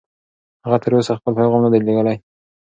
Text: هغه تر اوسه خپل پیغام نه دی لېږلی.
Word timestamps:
هغه 0.63 0.77
تر 0.83 0.91
اوسه 0.95 1.13
خپل 1.19 1.33
پیغام 1.39 1.61
نه 1.65 1.69
دی 1.71 1.79
لېږلی. 1.85 2.15